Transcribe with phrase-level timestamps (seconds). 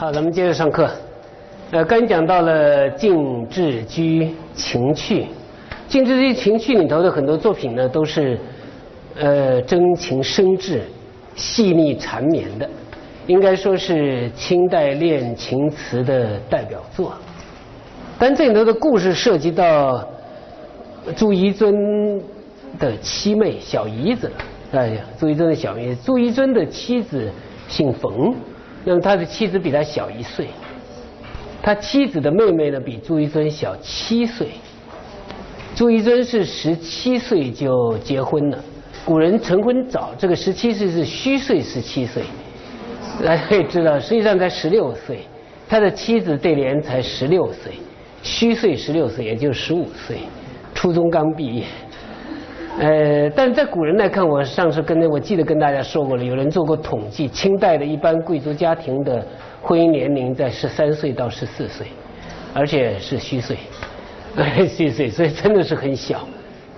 [0.00, 0.90] 好，咱们接着上课。
[1.72, 5.26] 呃，刚讲到了静致居情趣，
[5.88, 8.38] 静致居情趣里头的很多作品呢，都是
[9.18, 10.78] 呃真情深挚、
[11.34, 12.66] 细腻缠绵的，
[13.26, 17.12] 应该说是清代恋情词的代表作。
[18.18, 20.02] 但这里头的故事涉及到
[21.14, 21.74] 朱彝尊
[22.78, 24.32] 的妻妹小姨子，
[24.72, 27.30] 哎呀，朱彝尊的小姨，朱彝尊的妻子
[27.68, 28.34] 姓冯。
[28.84, 30.48] 那么他的妻子比他小一岁，
[31.62, 34.48] 他妻子的妹妹呢比朱彝尊小七岁。
[35.74, 38.58] 朱彝尊是十七岁就结婚了，
[39.04, 42.24] 古人成婚早，这个十七岁是虚岁十七岁，
[43.24, 45.20] 大家可以知道，实际上才十六岁，
[45.68, 47.74] 他的妻子对联才十六岁，
[48.22, 50.18] 虚岁十六岁，也就十五岁，
[50.74, 51.64] 初中刚毕业。
[52.80, 59.22] 呃，但在古人来看，我上次跟我记得跟大家说过了，有人做过统计，清代的一般贵族家庭的
[59.60, 61.88] 婚姻年龄在十三岁到十四岁，
[62.54, 63.58] 而且是虚岁，
[64.66, 66.26] 虚岁，所以真的是很小，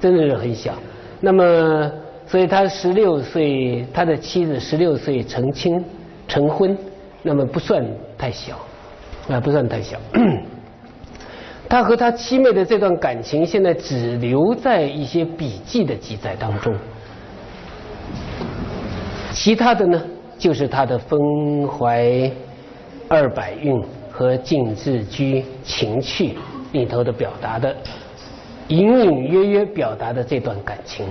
[0.00, 0.74] 真的是很小。
[1.20, 1.92] 那么，
[2.26, 5.84] 所以他十六岁，他的妻子十六岁成亲
[6.26, 6.76] 成婚，
[7.22, 7.86] 那么不算
[8.18, 8.58] 太小，
[9.28, 9.96] 啊，不算太小。
[11.72, 16.70] 他和他七妹的这段感情，现在只留在一些笔记的记载当中。
[19.32, 20.02] 其他的呢，
[20.36, 22.30] 就是他的风怀
[23.08, 26.34] 二百韵和静自居情趣
[26.72, 27.74] 里头的表达的，
[28.68, 31.06] 隐隐约约表达的这段感情。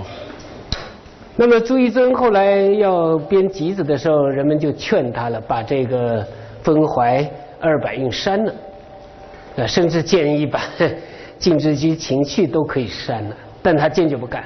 [1.34, 6.24] 那么朱彝尊后来要编集子的时候，人们就劝他了，把这个
[6.62, 8.54] 风怀二百韵删了。
[9.56, 10.60] 呃，甚至建议把
[11.38, 14.44] 《静之居情趣》都可以删了，但他坚决不干。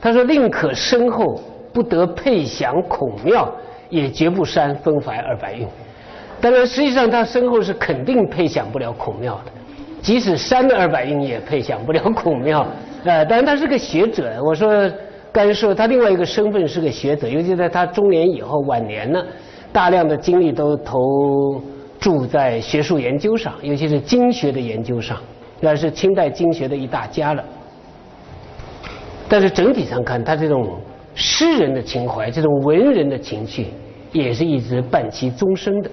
[0.00, 1.40] 他说：“宁可身后
[1.72, 3.50] 不得配享孔庙，
[3.88, 5.66] 也绝不删《风怀二百韵》。”
[6.40, 9.50] 当然，实际上他身后是肯定配享不了孔庙的，
[10.00, 12.64] 即使删了二百韵，也配享不了孔庙。
[13.04, 14.40] 呃，当然他是个学者。
[14.44, 14.70] 我说，
[15.32, 19.20] 刚才说他另外一个身份是个学者，尤其在他中年以后、晚年呢，
[19.72, 21.60] 大量的精力都投。
[21.98, 25.18] 住在学术研究上，尤其是经学的研究上，
[25.60, 27.44] 那是清代经学的一大家了。
[29.28, 30.80] 但是整体上看，他这种
[31.14, 33.66] 诗人的情怀，这种文人的情绪，
[34.12, 35.90] 也是一直伴其终生的。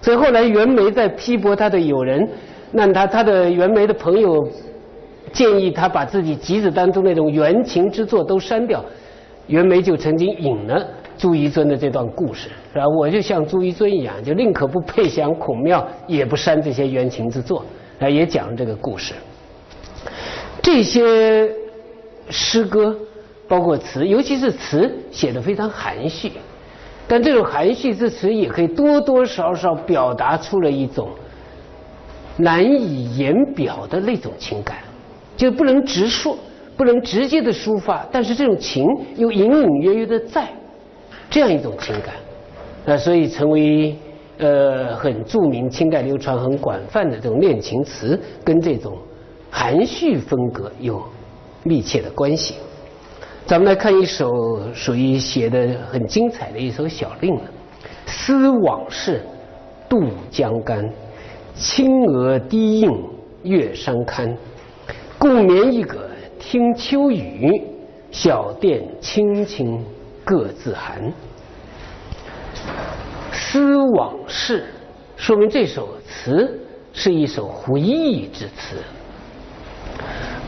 [0.00, 2.28] 所以后来袁枚在批驳他的友人，
[2.72, 4.48] 那他他的袁枚的朋友
[5.32, 8.84] 建议他把自己集子当中那种原情之作都删掉，
[9.46, 10.86] 袁枚就曾经引了。
[11.24, 12.86] 朱彝尊的这段故事，是吧？
[12.86, 17.64] 我就像朱彝尊一样，就宁可不配享孔庙，也不删这些原情之作，
[17.98, 19.14] 啊，也讲了这个故事。
[20.60, 21.50] 这些
[22.28, 22.94] 诗歌，
[23.48, 26.30] 包括词，尤其是词，写的非常含蓄，
[27.08, 31.08] 但这种含蓄之词，也可以多多少少表达出了一种
[32.36, 34.76] 难以言表的那种情感，
[35.38, 36.36] 就不能直说，
[36.76, 38.86] 不能直接的抒发，但是这种情
[39.16, 40.46] 又隐隐约约的在。
[41.34, 42.14] 这样一种情感，
[42.84, 43.96] 那所以成为
[44.38, 48.96] 呃很著名、清代流传很广泛的这种恋情词，跟这种
[49.50, 51.02] 含蓄风格有
[51.64, 52.54] 密切的关系。
[53.46, 57.42] 咱们来看一首属于写的很精彩的一首小令了：
[58.06, 59.20] 思往事，
[59.88, 60.88] 渡江干，
[61.56, 62.96] 青娥低映
[63.42, 64.32] 月山堪。
[65.18, 65.98] 共眠一阁
[66.38, 67.60] 听秋雨，
[68.12, 69.84] 小店青青。
[70.24, 71.12] 各自寒，
[73.30, 74.64] 思往事，
[75.16, 76.58] 说明这首词
[76.94, 78.76] 是一首回忆之词。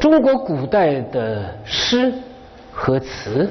[0.01, 2.11] 中国古代的诗
[2.73, 3.49] 和词，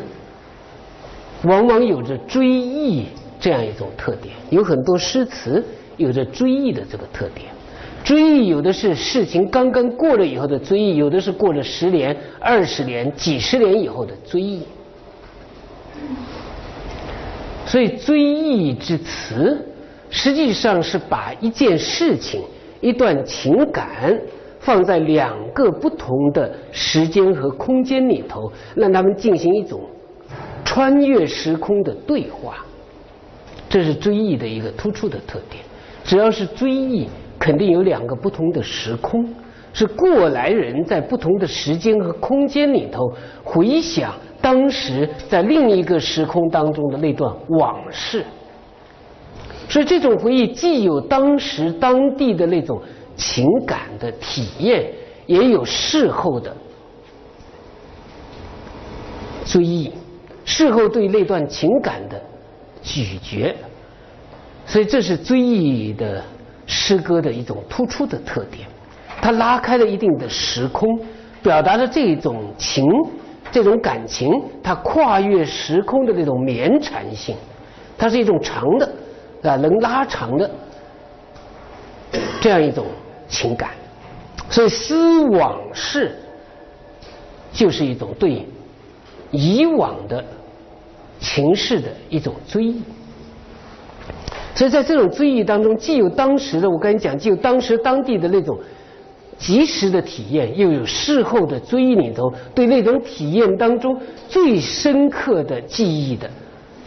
[1.43, 3.05] 往往有着追忆
[3.39, 5.63] 这样一种特点，有很多诗词
[5.97, 7.51] 有着追忆的这个特点。
[8.03, 14.63] 追忆有的是事情刚刚过了以后的追忆，有的是过了十年、二十年、几十年以后的追忆。
[17.65, 19.65] 所以追忆之词，
[20.09, 22.41] 实际上是把一件事情、
[22.79, 24.17] 一段情感
[24.59, 29.81] 放在两个不同的时间和空间里头，让他们进行一种
[30.63, 32.63] 穿越时空的对话。
[33.67, 35.63] 这是追忆的一个突出的特点。
[36.03, 37.07] 只要是追忆，
[37.39, 39.27] 肯定有两个不同的时空，
[39.73, 43.11] 是过来人在不同的时间和空间里头
[43.43, 44.13] 回想。
[44.41, 48.23] 当时在另一个时空当中的那段往事，
[49.67, 52.81] 所以这种回忆既有当时当地的那种
[53.15, 54.85] 情感的体验，
[55.25, 56.55] 也有事后的
[59.45, 59.91] 追忆，
[60.43, 62.21] 事后对那段情感的
[62.83, 63.55] 咀嚼，
[64.65, 66.23] 所以这是追忆的
[66.67, 68.67] 诗歌的一种突出的特点，
[69.21, 70.99] 它拉开了一定的时空，
[71.41, 72.83] 表达了这种情、
[73.55, 74.29] 这种感情，
[74.61, 77.37] 它跨越时空的那种绵缠性，
[77.97, 78.85] 它是一种长的
[79.43, 80.51] 啊，能拉长的
[82.41, 82.85] 这样一种
[83.29, 83.69] 情感。
[84.49, 86.13] 所以思往事
[87.53, 88.45] 就是一种对
[89.31, 90.21] 以往的
[91.21, 92.83] 情事的一种追忆。
[94.53, 98.59] 所以在这种追忆当中，既有当时的我跟你讲，既有当时当地的那种
[99.37, 106.29] 及时的体验，又有事后的追忆里头对那种体验当中最深刻的记忆的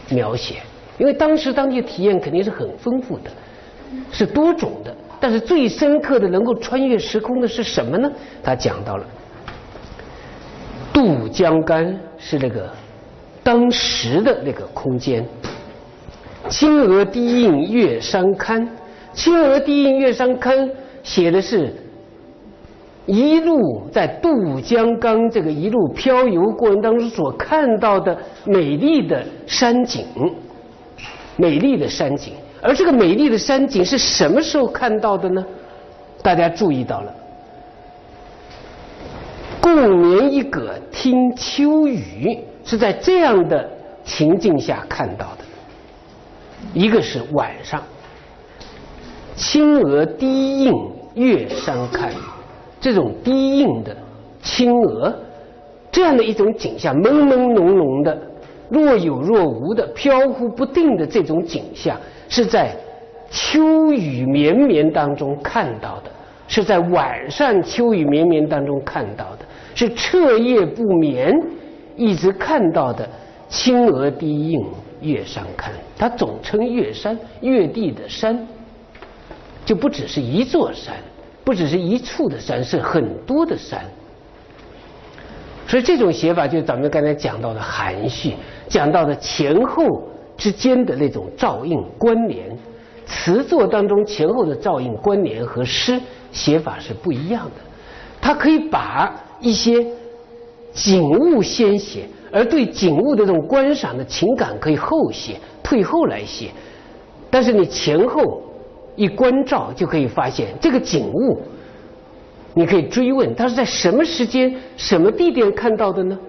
[0.09, 0.55] 描写。
[0.97, 3.31] 因为当时当地体验肯定是很丰富的，
[4.11, 8.11] 是多种的，但是最深刻的能够穿越时空的是什么呢？
[8.43, 9.05] 他讲到了
[10.91, 12.69] 渡江干是那个
[13.41, 15.25] 当时的那个空间。
[16.49, 18.67] 青娥低映月山堪，
[19.13, 20.69] 青娥低映月山堪
[21.03, 21.73] 写的是
[23.05, 30.05] 一路在渡江冈这个一路漂游过程当中所看到的美丽的山景，
[31.35, 32.33] 美丽的山景。
[32.61, 35.43] 而这个美丽的山景是什么时候看到的呢？
[36.21, 37.15] 大家注意到了，
[39.61, 43.69] 共眠一阁听秋雨，是在这样的
[44.03, 45.45] 情境下看到的。
[46.73, 47.81] 一个是晚上，
[49.37, 50.73] 青娥低映
[51.15, 52.11] 月山看，
[52.79, 53.95] 这种低映的
[54.41, 55.13] 青娥，
[55.91, 58.17] 这样的一种景象，朦朦胧胧的，
[58.69, 61.97] 若有若无的，飘忽不定的这种景象，
[62.29, 62.75] 是在
[63.29, 66.11] 秋雨绵绵当中看到的，
[66.47, 69.45] 是在晚上秋雨绵绵当中看到的，
[69.75, 71.33] 是彻夜不眠
[71.95, 73.07] 一直看到的
[73.49, 74.65] 青娥低映。
[75.01, 78.45] 月山看，它总称月山，月地的山，
[79.63, 80.93] 就不只是一座山，
[81.43, 83.83] 不只是一处的山，是很多的山。
[85.67, 88.33] 所以这种写法，就咱们刚才讲到的含蓄，
[88.67, 90.01] 讲到的前后
[90.35, 92.57] 之间的那种照应关联。
[93.05, 95.99] 词作当中前后的照应关联和诗
[96.31, 97.61] 写法是不一样的，
[98.21, 99.85] 它可以把一些
[100.73, 102.07] 景物先写。
[102.31, 106.51] 而对景物的这种观赏的情感可以后写，退后来写，
[107.31, 108.43] 但是你前后
[108.99, 111.41] 一关照就可以发现这个景物，
[112.53, 116.19] 你可以追问它是在什么时间、什么地点看到的呢？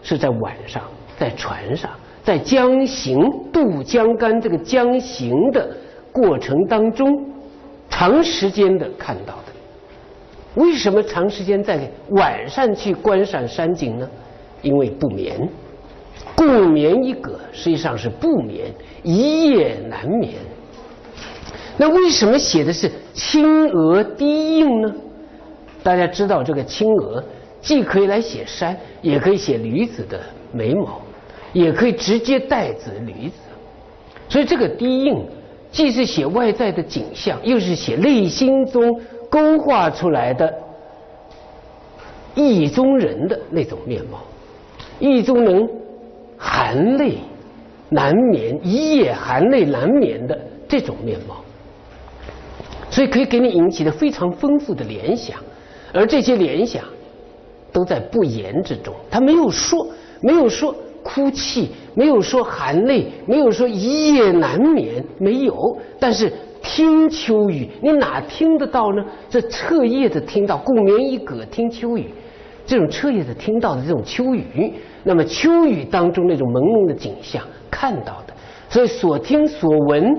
[0.00, 0.80] 是在晚上，
[1.18, 1.90] 在船上，
[2.22, 3.18] 在江行
[3.52, 5.76] 渡江干这个江行的
[6.12, 7.10] 过程当中，
[7.90, 10.62] 长时间的看到的。
[10.62, 14.08] 为什么长时间在晚上去观赏山景呢？
[14.62, 15.48] 因为不眠，
[16.36, 18.72] 共眠一阁，实际上是不眠，
[19.02, 20.34] 一夜难眠。
[21.76, 24.94] 那为什么写的是青娥低映呢？
[25.82, 27.22] 大家知道，这个青娥
[27.60, 30.20] 既可以来写山，也可以写女子的
[30.52, 31.00] 眉毛，
[31.52, 33.34] 也可以直接代指女子。
[34.28, 35.26] 所以这个低映，
[35.70, 40.52] 既是写外在的景象，又是写内心中勾画出来的
[42.34, 44.20] 意中人的那种面貌。
[45.00, 45.68] 意中人
[46.38, 47.18] 含泪
[47.88, 50.38] 难眠，一夜含泪难眠的
[50.68, 51.42] 这种面貌，
[52.94, 55.36] 所以可以给你引起的非常丰富的联想，
[55.92, 56.84] 而这些联想
[57.72, 59.84] 都在不言之中，他没有说，
[60.20, 60.72] 没有说
[61.02, 65.76] 哭泣，没有说含泪，没有说一夜难眠，没有。
[65.98, 66.32] 但是
[66.62, 69.04] 听秋雨，你哪听得到呢？
[69.28, 72.14] 这彻夜的听到，共眠一阁听秋雨。
[72.64, 74.72] 这种彻夜的听到的这种秋雨，
[75.02, 78.32] 那么秋雨当中那种朦胧的景象看到的，
[78.70, 80.16] 所以所听所闻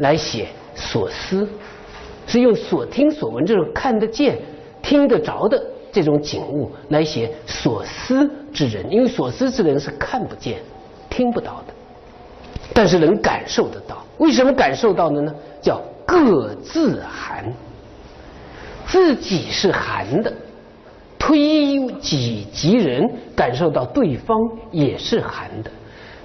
[0.00, 1.48] 来写所思，
[2.28, 4.38] 是用所听所闻这种看得见、
[4.80, 10.58] 听得着的这种景物来写所思之人，因为所思之人是看不见、
[11.10, 11.72] 听不到的，
[12.72, 14.04] 但是能感受得到。
[14.18, 15.34] 为什么感受到的呢？
[15.60, 17.44] 叫各自寒，
[18.86, 20.32] 自己是寒的。
[21.18, 24.38] 推己及人，感受到对方
[24.70, 25.70] 也是寒的，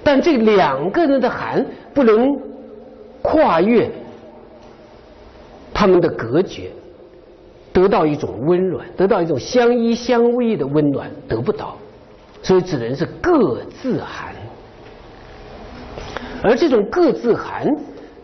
[0.02, 2.28] 但这两个人的寒不能
[3.20, 3.90] 跨越
[5.84, 6.70] 他们的隔绝，
[7.70, 11.76] 得到一种温暖，得到一种相依相偎的温暖，得不到，
[12.42, 14.34] 所以只能是各自寒。
[16.42, 17.68] 而这种各自寒，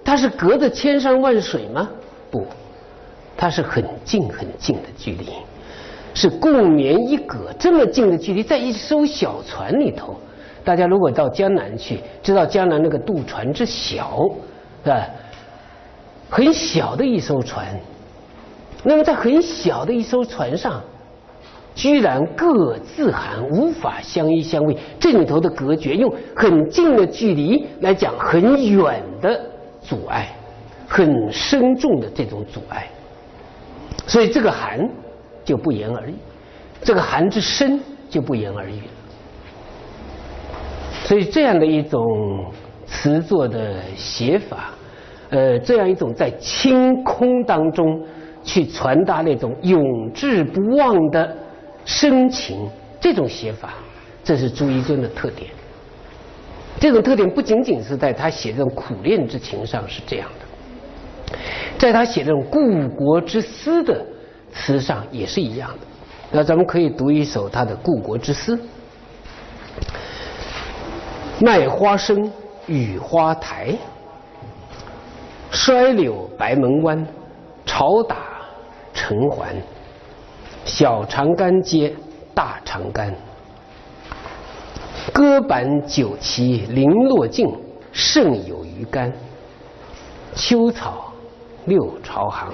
[0.02, 1.86] 它是隔着千山万水吗？
[2.30, 2.46] 不，
[3.36, 5.26] 它是很近很近的距离。
[6.14, 10.18] 是共眠一阁，这么近的距离，在一艘小船里头。
[10.64, 14.18] 大家如果到江南去，知道江南那个渡船之小，
[14.82, 15.06] 是吧？
[16.30, 17.66] 很小的一艘船，
[18.84, 20.80] 那么在很小的一艘船上，
[21.74, 24.76] 居然各自寒，无法相依相偎。
[25.00, 29.40] 这里头的隔绝，用很近的距离来讲，很远的
[29.82, 30.28] 阻碍，
[30.86, 32.88] 很深重的这种阻碍。
[34.06, 34.88] 所以这个寒
[35.44, 36.14] 就不言而喻，
[36.82, 38.92] 这个寒之深就不言而喻了。
[41.04, 42.00] 所以这样的一种
[42.86, 44.70] 词作的写法。
[45.30, 48.02] 呃，这样一种在清空当中
[48.42, 51.36] 去传达那种永志不忘的
[51.84, 52.68] 深情，
[53.00, 53.74] 这种写法，
[54.24, 55.50] 这是朱一尊的特点。
[56.78, 61.36] 这种特点不仅仅是在他写这种苦恋之情上是这样的，
[61.78, 64.04] 在他写这种故国之思的
[64.52, 65.86] 词上也是一样的。
[66.32, 68.58] 那咱们可以读一首他的故国之思：
[71.40, 72.32] 卖花生，
[72.66, 73.76] 雨花台。
[75.50, 77.06] 衰柳白门湾，
[77.66, 78.16] 潮打
[78.94, 79.54] 城环。
[80.64, 81.92] 小长干接
[82.34, 83.12] 大长干，
[85.12, 87.48] 歌板酒旗零落尽，
[87.92, 89.12] 胜有余干。
[90.34, 91.12] 秋草
[91.64, 92.52] 六朝行，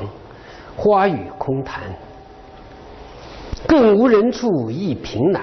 [0.76, 1.82] 花雨空潭。
[3.66, 5.42] 更无人处一平南，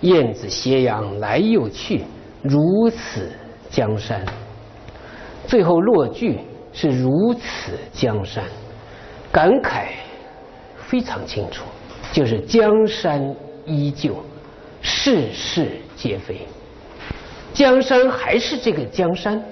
[0.00, 2.02] 燕子斜阳来又去，
[2.42, 3.30] 如此
[3.70, 4.24] 江山。
[5.46, 6.40] 最后落句。
[6.78, 8.44] 是如此江山，
[9.32, 9.86] 感慨
[10.76, 11.64] 非常清楚，
[12.12, 14.14] 就是江山依旧，
[14.82, 16.46] 世事皆非。
[17.54, 19.42] 江山还是这个江山，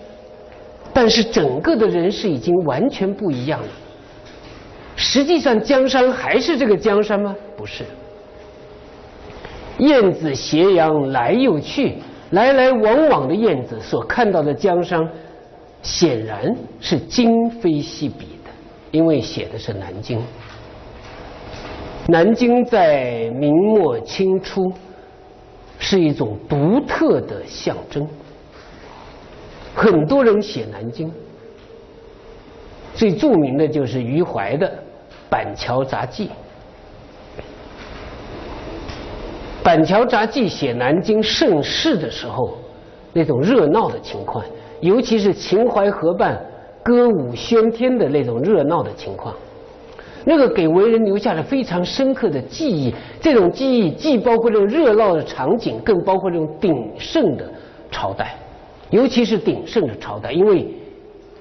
[0.93, 3.69] 但是整个的人是已经完全不一样了。
[4.95, 7.35] 实际上，江山还是这个江山吗？
[7.57, 7.85] 不是。
[9.79, 11.95] 燕子斜阳来又去，
[12.33, 15.09] 来来往往的燕子所看到的江山。
[15.85, 18.51] 显然是今非昔比的，
[18.91, 20.21] 因为写的是南京。
[22.09, 24.73] 南京在明末清初
[25.79, 28.09] 是一种独特的象征，
[29.75, 31.13] 很多人写南京，
[32.95, 34.67] 最著名的就是余淮的
[35.29, 36.29] 《板桥杂记》。
[39.63, 42.57] 《板桥杂记》写南京盛世的时候
[43.13, 44.43] 那种热闹的情况。
[44.85, 46.39] 尤其是秦淮河畔
[46.83, 49.35] 歌舞喧天的那种热闹的情况，
[50.27, 52.95] 那个给为人留下了非常深刻的记忆。
[53.19, 57.51] 这种记忆既包括这种热闹的场景，更包括这种鼎盛的
[57.91, 58.37] 朝代，
[58.91, 60.69] 尤其是鼎盛的朝代，因为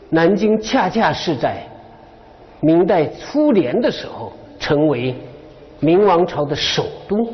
[0.09, 1.67] 南京恰恰是在
[2.62, 5.13] 明代初年的时候成为
[5.81, 7.27] 明王朝的首都，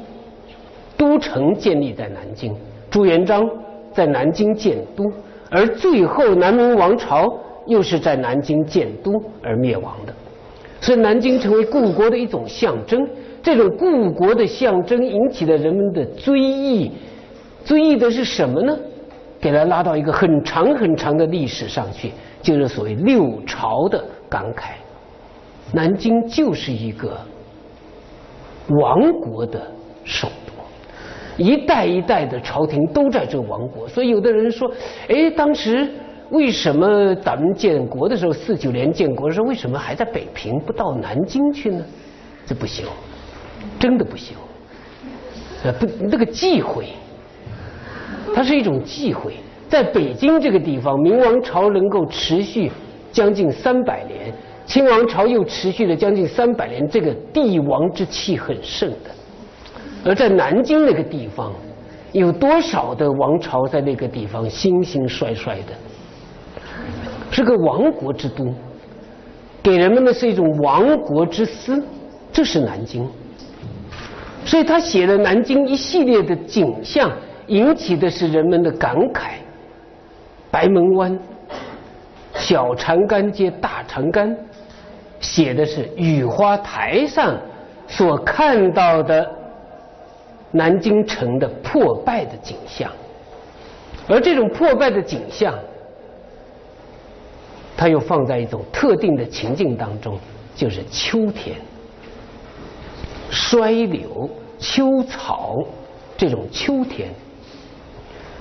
[0.98, 2.52] 都城建立在南京，
[2.90, 3.48] 朱元璋
[3.94, 5.04] 在南京建都。
[5.50, 7.28] 而最后，南明王朝
[7.66, 9.12] 又是在南京建都
[9.44, 10.14] 而灭亡的，
[10.80, 13.08] 所以南京成为故国的一种象征。
[13.42, 16.92] 这种故国的象征引起了人们的追忆，
[17.64, 18.78] 追忆的是什么呢？
[19.40, 24.72] 给它拉到一个很长很长的历史上去，就是所谓六朝的感慨。
[25.72, 27.18] 南京就是一个
[28.68, 29.62] 亡国的
[30.04, 30.49] 首都。
[31.40, 34.70] 一代一代的朝廷都在这亡国，所以有的人说
[35.08, 35.90] ：“哎，当时
[36.30, 41.84] 为什么咱们建国的时候，四九年建国的时候，为什么还在北平，不到南京去呢？”
[42.46, 42.86] 这不行，
[43.80, 44.36] 真的不行。
[45.64, 46.88] 呃，不，那个忌讳，
[48.36, 49.34] 它是一种忌讳。
[49.70, 52.72] 在北京这个地方，明王朝能够持续
[53.12, 54.34] 将近三百年，
[54.66, 59.12] 清王朝又持续了将近三百年，这个帝王之气很盛的。
[60.06, 61.52] 而在南京那个地方，
[62.12, 65.74] 有多少的王朝在那个地方兴兴衰衰的，
[67.30, 68.54] 是个亡国之都，
[69.62, 71.84] 给人们的是一种亡国之思，
[72.32, 73.08] 这是南京。
[74.46, 77.12] 所以他写了南京一系列的景象，
[77.48, 79.32] 引起的是人们的感慨。
[80.50, 81.20] 白门湾、
[82.34, 84.36] 小长干接大长干，
[85.20, 87.38] 写的是雨花台上
[87.86, 89.39] 所看到的。
[90.52, 92.92] 南京城的破败的景象，
[94.08, 95.54] 而这种破败的景象，
[97.78, 100.18] 它又放在一种特定的情境当中，
[100.56, 101.56] 就是秋天，
[103.30, 105.58] 衰柳、秋草
[106.18, 107.10] 这种秋天，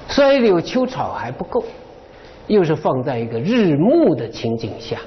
[0.08, 1.62] 衰柳、秋草还不够，
[2.46, 4.98] 又是放在一个日暮的情景下，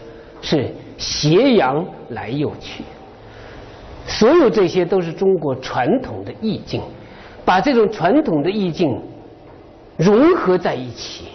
[0.42, 2.84] 是斜阳来又去。
[4.08, 6.82] 所有这些都是中国传统的意境，
[7.46, 9.02] 把这种传统的意境
[9.98, 11.26] 融合在一起。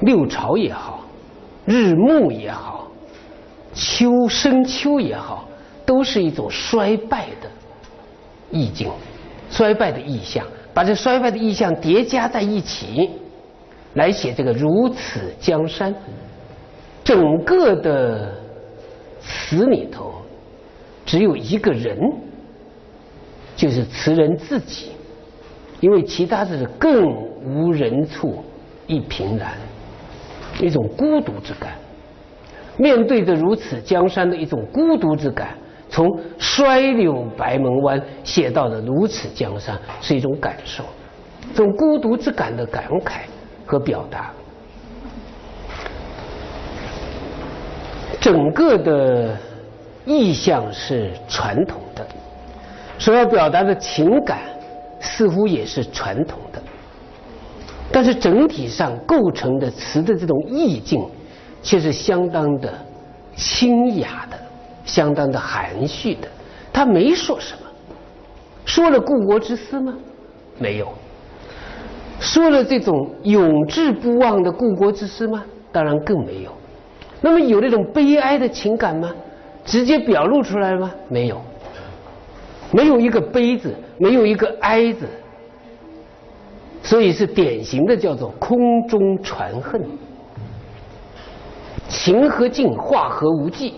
[0.00, 1.00] 六朝也好，
[1.66, 2.88] 日暮也好，
[3.74, 5.46] 秋深秋也好，
[5.84, 7.48] 都是一种衰败的
[8.50, 8.90] 意境，
[9.50, 10.46] 衰败的意象。
[10.72, 13.10] 把这衰败的意象叠加在一起，
[13.94, 15.94] 来写这个如此江山。
[17.02, 18.32] 整个的
[19.20, 20.14] 词里头，
[21.10, 21.98] 只有一个人，
[23.56, 24.92] 就是词人自己，
[25.80, 27.04] 因为其他的是更
[27.42, 28.44] 无人处
[28.86, 29.54] 一平然，
[30.60, 31.72] 一种孤独之感。
[32.76, 35.48] 面对着如此江山的一种孤独之感。
[35.88, 40.84] 从衰柳白门湾写到了如此江山，是一种感受，
[41.52, 43.22] 这种孤独之感的感慨
[43.66, 44.30] 和表达。
[48.20, 49.36] 整个的
[50.10, 52.04] 意象是传统的，
[52.98, 54.40] 所要表达的情感
[54.98, 56.60] 似乎也是传统的，
[57.92, 61.00] 但是整体上构成的词的这种意境
[61.62, 62.72] 却是相当的
[63.36, 64.36] 清雅的。
[64.82, 66.26] 相当的含蓄的，
[66.72, 67.60] 他没说什么，
[68.64, 69.94] 说了故国之思吗？
[70.58, 70.88] 没有。
[72.18, 75.44] 说了这种永志不忘的故国之思吗？
[75.70, 76.50] 当然更没有。
[77.20, 79.12] 那么有那种悲哀的情感吗？
[79.70, 80.92] 直接表露出来了吗？
[81.08, 81.40] 没有。
[82.72, 85.06] 没有一个悲字，没有一个哀字，
[86.82, 88.58] 所以是典型的叫做空
[88.88, 89.80] 中传恨。
[91.88, 93.74] 情和境化合无际。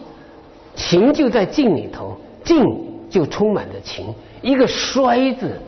[0.75, 2.65] 情就在静里头，静
[3.11, 4.07] 就充满着情。
[4.41, 5.61] 一个衰字，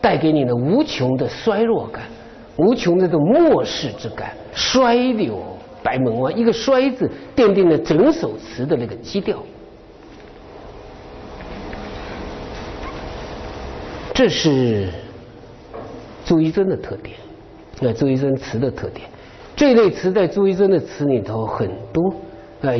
[0.00, 2.04] 带给你的无穷的衰弱感，
[2.56, 4.30] 无穷的这种漠视之感。
[4.54, 5.38] 衰柳
[5.82, 9.42] 白门湾，一个衰字奠定了整首词的那个基调。
[14.12, 14.88] 这是
[16.24, 17.16] 朱一尊的特点，
[17.80, 19.08] 那朱一尊词的特点。
[19.56, 22.14] 这类词在朱一尊的词里头很多，
[22.62, 22.78] 呃。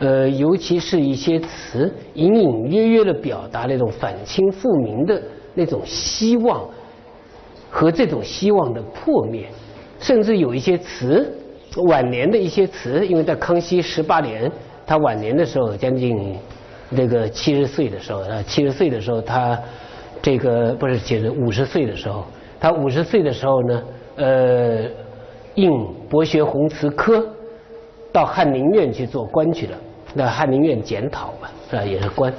[0.00, 5.22] 呃，尤其是一些词，隐隐约约的表达那种反清复明的
[5.52, 6.66] 那种希望
[7.70, 9.46] 和这种希望的破灭，
[9.98, 11.30] 甚至有一些词，
[11.76, 14.50] 晚年的一些词，因为在康熙十八年，
[14.86, 16.36] 他晚年的时候，将近
[16.88, 19.58] 那个七十岁的时候，啊，七十岁的时候，他
[20.20, 22.24] 这个不是写的五十岁的时候，
[22.58, 23.82] 他五十岁的时候呢，
[24.16, 24.84] 呃，
[25.54, 25.70] 应
[26.08, 27.24] 博学鸿词科
[28.12, 29.78] 到翰林院去做官去了。
[30.12, 31.84] 那翰林院检讨嘛，是吧？
[31.84, 32.32] 也是官。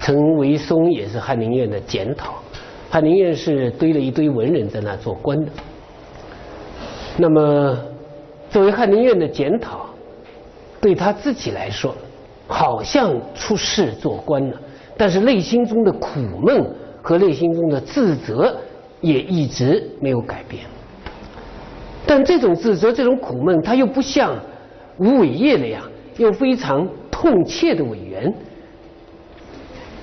[0.00, 2.34] 陈维松也是翰林院的检讨。
[2.88, 5.52] 翰林院是堆了一堆文人在那做官的。
[7.18, 7.78] 那么，
[8.50, 9.86] 作为翰林院的检讨，
[10.80, 11.94] 对他自己来说，
[12.46, 14.60] 好像出仕做官了，
[14.96, 16.64] 但是内心中的苦闷
[17.02, 18.56] 和内心中的自责
[19.00, 20.64] 也一直没有改变。
[22.06, 24.36] 但这种自责、这种苦闷，他又不像
[24.98, 25.82] 吴伟业那样，
[26.16, 26.88] 用非常。
[27.20, 28.32] 痛切的委员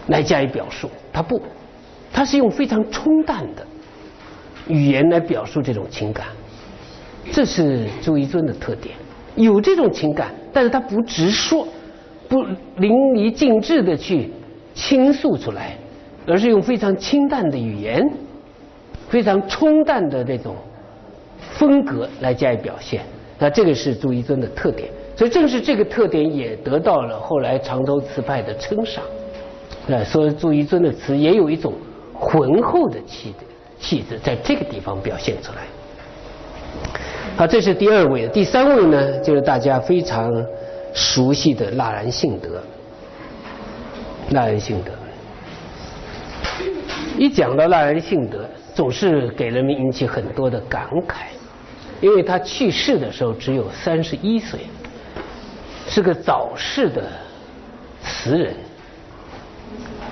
[0.08, 1.42] 来加以表述，他不，
[2.12, 3.66] 他是用非常冲淡的
[4.68, 6.28] 语言来表述这种情感，
[7.32, 8.96] 这是朱一尊的特点，
[9.36, 11.68] 有这种情感，但是他不直说，
[12.30, 12.42] 不
[12.78, 14.32] 淋漓尽致的去
[14.74, 15.76] 倾诉出来，
[16.26, 18.02] 而是用非常清淡的语言，
[19.10, 20.56] 非常冲淡的那种
[21.58, 23.02] 风格来加以表现，
[23.38, 24.90] 那这个是朱一尊的特点。
[25.18, 29.04] 所以正是这个特点，也得到了后来常州词派的称赏。
[29.88, 31.74] 呃，说朱一尊的词也有一种
[32.14, 33.34] 浑厚的气
[33.80, 35.62] 气质，在这个地方表现出来。
[37.38, 40.32] 好，这是第二位，第三位呢，就是大家非常
[40.93, 42.63] 熟悉的纳兰性德。
[44.30, 44.91] 纳兰性德，
[47.17, 51.26] 一讲到纳兰性德，总是给人们引起很多的感慨，
[52.00, 54.60] 因为他去世的时候只有三十一岁。
[55.88, 57.04] 是个早逝的
[58.02, 58.56] 词人。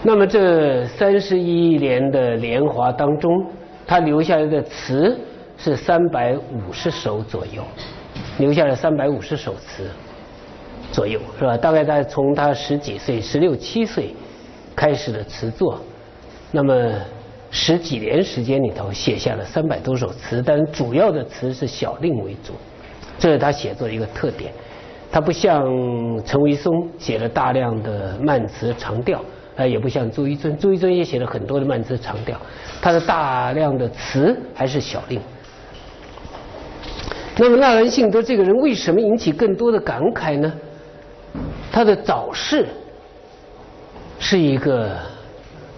[0.04, 3.44] 那么这三十一年的年华当中，
[3.88, 5.18] 他留下来的词
[5.64, 7.64] 是三百五十首左右，
[8.38, 9.90] 留下了三百五十首词
[10.92, 11.56] 左右，是吧？
[11.56, 14.14] 大概在从他十几岁、十六七岁
[14.76, 15.80] 开始的词作，
[16.52, 16.92] 那么
[17.50, 22.52] 十几年时间里头写下了三百多首词，但主要的词是小令为主，
[23.18, 24.52] 这是他写作的一个特点。
[25.14, 25.64] 他不像
[26.26, 29.24] 陈维松写了大量的慢词长调，
[29.56, 32.38] 呃，也不像朱一尊，朱一尊也写了很多的慢词长调，
[32.82, 35.22] 他的大量的词还是小令。
[37.38, 40.54] 那么纳兰性德这个人为什么引起更多的感慨呢？
[41.72, 42.68] 他的早逝
[44.20, 44.98] 是一个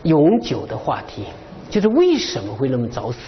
[0.04, 1.26] 永久的话题，
[1.70, 3.20] 就是为什么会那么早死？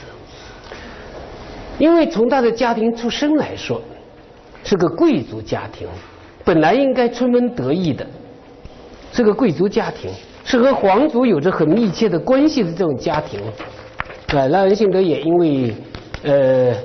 [1.78, 3.82] 因为从他的家庭出身来说。
[4.64, 5.88] 是个贵族家庭，
[6.44, 8.06] 本来应该春风得意的，
[9.14, 10.12] 是个贵族家庭，
[10.44, 13.40] 是和皇族有着很密切的关系的这种家庭。
[14.28, 15.74] 对，纳兰性德也因为
[16.24, 16.76] 呃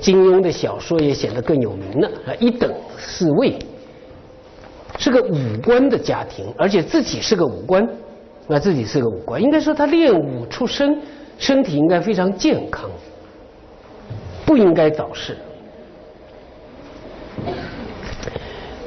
[0.00, 3.56] 金庸的小说也显得更有名了，一等侍卫，
[4.98, 7.86] 是个武官的家庭，而且自己是个武官，
[8.48, 11.00] 那自己是个武官，应该说他练武出身，
[11.38, 12.90] 身体应该非常健康，
[14.44, 15.36] 不应该早逝。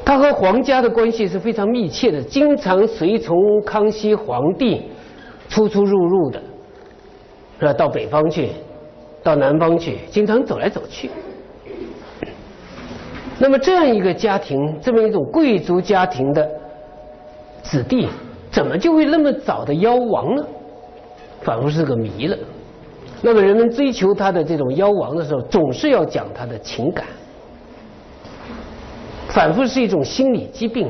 [0.04, 4.82] 他和皇家的关系是非常密切的，经常随从康熙皇帝
[5.48, 6.42] 出出入入的，
[7.60, 7.74] 是吧？
[7.74, 8.50] 到北方去，
[9.24, 11.10] 到南方去，经常走来走去。
[13.38, 16.50] 那么这样一个家庭，这么一种贵族家庭的
[17.64, 18.08] 子弟，
[18.52, 20.46] 怎么就会那么早的夭亡呢？
[21.42, 22.38] 仿佛是个谜了。
[23.22, 27.06] 那么人们追求他的这种夭亡的时候，总是要讲他的情感。
[29.28, 30.90] 反复是一种心理疾病，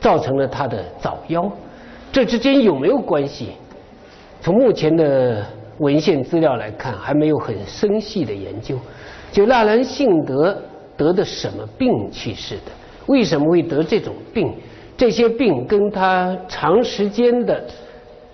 [0.00, 1.50] 造成了他的早夭，
[2.12, 3.52] 这之间有没有关系？
[4.40, 5.42] 从目前的
[5.78, 8.78] 文献资料来看，还没有很深细的研究。
[9.32, 10.56] 就纳兰性德
[10.96, 12.72] 得的什么病去世的？
[13.06, 14.52] 为什么会得这种病？
[14.96, 17.64] 这些病跟他长时间的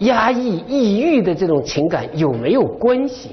[0.00, 3.30] 压抑、抑郁的这种情感有没有关系？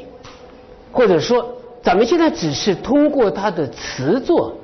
[0.92, 1.46] 或者说，
[1.82, 4.56] 咱们现在只是通过他的词作。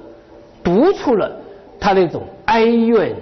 [0.64, 1.30] 读出了
[1.78, 3.14] 他那种哀怨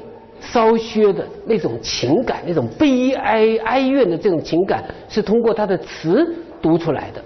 [0.41, 7.23] 骚削的那种情感，那种悲哀哀怨的这种情感，是通过他的词读出来的。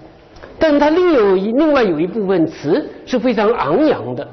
[0.58, 4.26] 但他另有一另外有一部分词是非常昂扬的，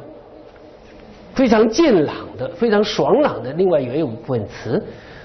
[1.33, 3.51] 非常健朗的，非常爽朗的。
[3.53, 4.81] 另外也有一部分词，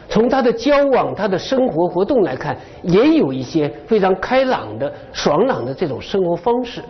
[0.09, 6.83] 从他的交往、他的生活活动来看，也有一些非常开朗的、爽朗的这种生活方式。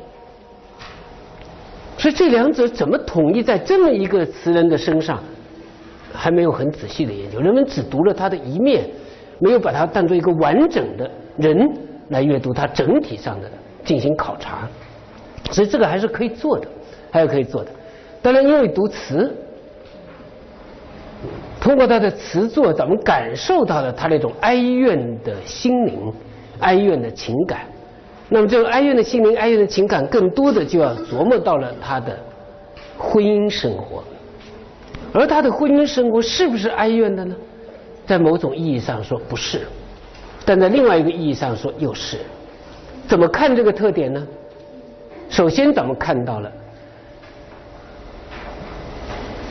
[1.98, 5.20] 所以这两者怎么统一在这么一个词人的身上，
[6.12, 7.40] 还没有很仔细的研究。
[7.40, 8.88] 人们只读了他的一面，
[9.38, 11.70] 没有把它当做一个完整的人
[12.08, 13.50] 来阅读他整体上的
[13.84, 14.68] 进行考察。
[15.50, 16.66] 所以这个还是可以做的，
[17.10, 17.70] 还是可以做的。
[18.20, 19.34] 当然，因为读词，
[21.60, 26.12] 通过他的词作，咱们感受到了他那种哀怨的心灵、
[26.58, 27.60] 哀怨的情感。
[28.28, 32.18] 那么，这种哀怨的心灵、哀怨的情感，更多的就要琢磨到了他的
[32.98, 34.02] 婚姻生活。
[35.12, 37.34] 而他的婚姻生活是不是哀怨的呢？
[38.06, 39.66] 在某种意义上说不是，
[40.44, 42.18] 但在另外一个意义上说又是。
[43.06, 44.26] 怎么看这个特点呢？
[45.30, 46.52] 首先，咱们看到了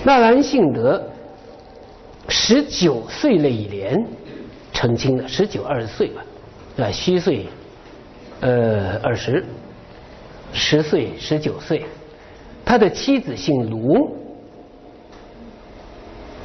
[0.03, 1.01] 纳兰性德
[2.29, 4.05] 十九岁那一年
[4.73, 6.23] 成亲的，十九二十岁吧，
[6.77, 7.47] 啊，虚岁。
[8.39, 9.43] 呃，二十，
[10.53, 11.83] 十岁、十九岁，
[12.63, 14.15] 他的妻子姓卢，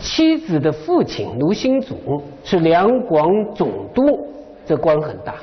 [0.02, 4.02] 妻子的父亲卢兴祖是两广总督，
[4.66, 5.36] 这官很大，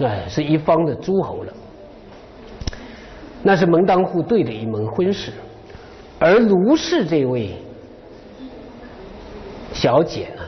[0.00, 1.52] 哎，是一方的诸侯了，
[3.42, 5.32] 那是门当户对的一门婚事，
[6.18, 7.56] 而卢氏这位
[9.72, 10.42] 小姐呢，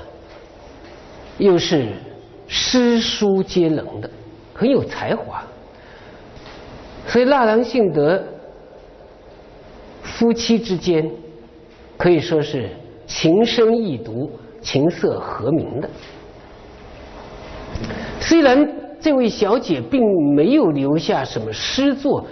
[1.39, 1.89] 又是
[2.47, 4.11] 诗书皆能的。
[4.55, 5.43] 很有才华，
[7.09, 8.23] 所以纳兰性德
[10.03, 11.11] 夫妻之间
[11.97, 12.69] 可以说是
[13.07, 15.89] 情深意笃、琴瑟和鸣的。
[18.21, 18.69] 虽然
[19.01, 20.01] 这位小姐并
[20.35, 22.25] 没有留下什么诗作，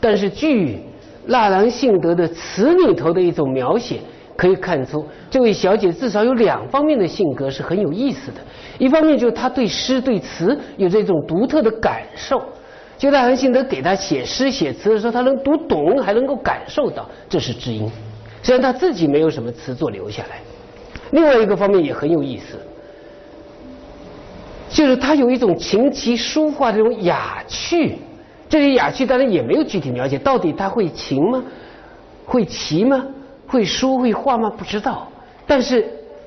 [0.00, 0.78] 但是据
[1.26, 4.00] 纳兰性德的词里头的一种描写，
[4.36, 8.38] 可以看出这位小姐至少有两方面的性格是很有意思的。
[8.78, 12.42] 一方面就是他对诗对词有这种独特的感受，
[12.96, 17.90] 就纳兰性德给他写诗写词的时候，他能读懂，还能够感受到，这是知音。
[18.42, 20.40] 虽然他自己没有什么词作留下来，
[21.12, 22.58] 另外一个方面也很有意思，
[24.68, 27.96] 就是他有一种琴棋书画这种雅趣，
[28.48, 31.42] 这些雅趣当然也没有具体描写，到底他会琴吗？
[32.24, 33.06] 会棋吗？
[33.46, 34.50] 会书会画吗？
[34.50, 35.06] 不知道。
[35.46, 35.86] 但是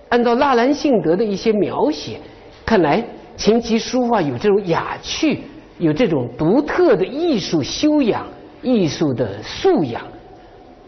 [0.10, 2.19] 按照纳兰性德的一些描写。
[2.65, 3.06] 看来
[3.38, 5.41] 琴棋书画有这种雅趣，
[5.78, 8.25] 有这种独特的艺术修养、
[8.63, 10.01] 艺术的素养，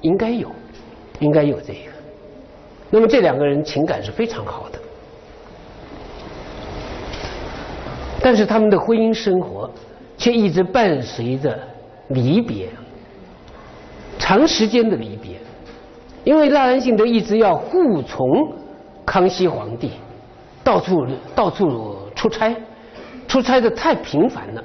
[0.02, 0.52] 应该有，
[1.20, 1.92] 应该有这个。
[2.90, 4.80] 那么这两个人情感是非常好的，
[8.22, 9.70] 但是他们的婚姻生活
[10.18, 11.60] 却一直伴随着
[12.10, 12.70] 离别，
[14.18, 15.38] 长时间的离别，
[16.24, 18.26] 因为纳兰性德一直要护从
[19.06, 19.92] 康熙皇帝。
[20.64, 22.54] 到处到处出差，
[23.26, 24.62] 出差的太频繁了。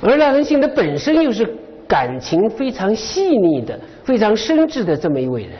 [0.00, 1.54] 而赖仁信德本身又是
[1.88, 5.52] 感情非常细腻的、非常深挚的这么一位人，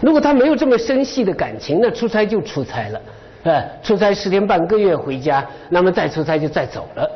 [0.00, 3.00] 如果他没有这么深细的感情，那出差就出差了，
[3.44, 7.10] 呃，出差十天半个月回家，那么再出差就再走了，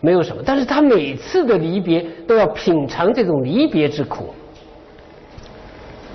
[0.00, 0.42] 没有什么。
[0.44, 4.32] 但是他每次的离别都要品尝这种离别之苦，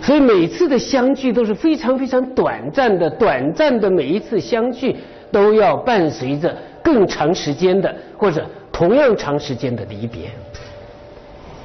[0.01, 4.95] 所以每次的相聚都是非常非常短暂的，短暂的每一次相聚
[5.31, 10.31] 都要伴随着更长时间的或者同样长时间的离别。